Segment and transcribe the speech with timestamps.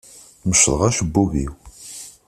[0.47, 1.53] Mecḍeɣ acebbub-iw.